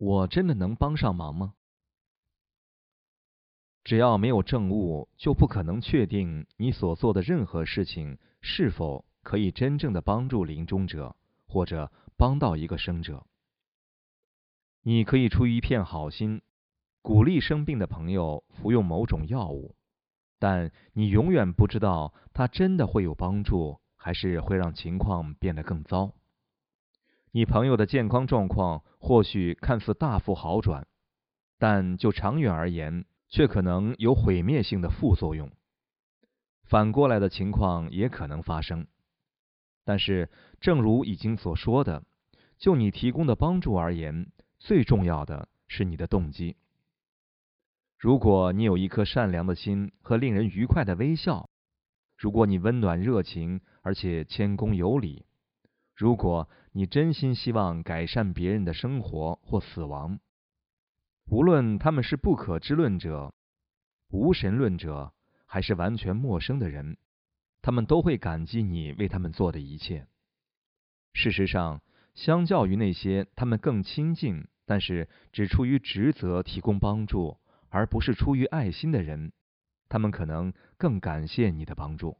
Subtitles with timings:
[0.00, 1.52] 我真的能帮上忙吗？
[3.84, 11.14] 只要没有证物，就不可能确定你所做的任何事情是否可以真正的帮助临终者，
[11.46, 13.26] 或者帮到一个生者。
[14.80, 16.40] 你可以出于一片好心，
[17.02, 19.76] 鼓励生病的朋友服用某种药物，
[20.38, 26.14] 但你永远不知道它真的会有帮助，还是会让情况变得更糟。
[27.32, 30.88] 你朋友的健康状况或许看似大幅好转，
[31.58, 35.50] 但就长远而言，却可能有毁灭性的副作用。
[36.64, 38.88] 反过来的情况也可能发生。
[39.84, 40.28] 但是，
[40.60, 42.02] 正如已经所说的，
[42.58, 44.26] 就你提供的帮助而言，
[44.58, 46.56] 最重要的是你的动机。
[47.96, 51.48] 如果你有一颗善良的心和令人愉快的微笑，
[52.16, 55.26] 如果你温暖热情而且谦恭有礼。
[56.00, 60.18] 如果你真心希望改善别人的生活或死亡，
[61.26, 63.34] 无论他们是不可知论者、
[64.08, 65.12] 无神论者，
[65.44, 66.96] 还是完全陌生的人，
[67.60, 70.06] 他们都会感激你为他们做的一切。
[71.12, 71.82] 事实上，
[72.14, 77.36] 相较于那些他们更亲近，但是只出于职责提供帮助，
[77.68, 79.32] 而不是出于爱心的人，
[79.90, 82.16] 他们可能更感谢你的帮助。